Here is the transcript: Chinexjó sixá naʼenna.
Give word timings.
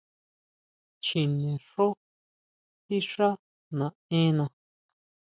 Chinexjó 1.03 1.87
sixá 2.85 3.29
naʼenna. 3.77 4.45